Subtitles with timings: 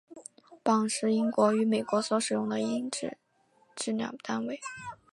[0.63, 3.19] 磅是英国与美国所使用的英制
[3.75, 4.59] 质量单位。